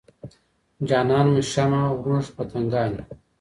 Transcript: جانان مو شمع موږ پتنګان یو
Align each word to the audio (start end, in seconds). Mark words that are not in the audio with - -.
جانان 0.87 1.25
مو 1.33 1.41
شمع 1.51 1.81
موږ 2.05 2.25
پتنګان 2.35 2.89
یو 2.95 3.03